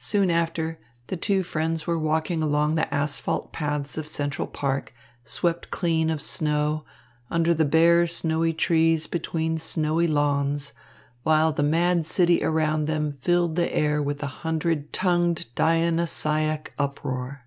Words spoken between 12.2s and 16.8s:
around them filled the air with a hundred tongued Dionysiac